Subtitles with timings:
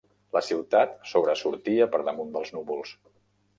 [0.37, 2.99] La ciutat sobresortia per damunt dels núvols.